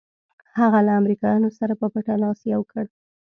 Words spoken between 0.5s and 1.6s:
هغه له امریکایانو